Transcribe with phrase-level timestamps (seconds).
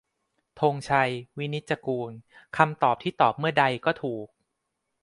[0.59, 2.11] ธงชัย วินิจจะกูล:
[2.57, 4.27] คำตอบที่ตอบเมื่อใดก็ถูก